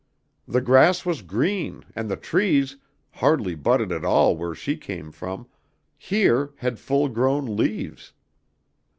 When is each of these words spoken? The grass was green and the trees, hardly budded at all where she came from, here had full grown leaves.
The 0.47 0.61
grass 0.61 1.05
was 1.05 1.21
green 1.21 1.85
and 1.95 2.09
the 2.09 2.15
trees, 2.15 2.75
hardly 3.11 3.53
budded 3.53 3.91
at 3.91 4.03
all 4.03 4.35
where 4.35 4.55
she 4.55 4.75
came 4.75 5.11
from, 5.11 5.47
here 5.95 6.53
had 6.55 6.79
full 6.79 7.07
grown 7.07 7.55
leaves. 7.55 8.11